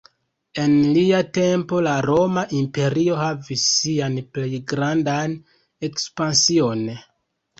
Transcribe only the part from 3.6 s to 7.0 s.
sian plej grandan ekspansion.